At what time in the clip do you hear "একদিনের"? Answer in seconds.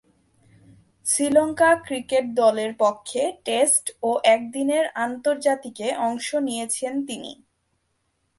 4.25-4.85